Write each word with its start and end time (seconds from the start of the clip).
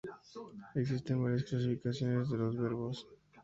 Existen 0.73 1.21
varias 1.21 1.43
clasificaciones 1.43 2.27
de 2.31 2.37
los 2.39 2.57
verbos. 2.57 3.07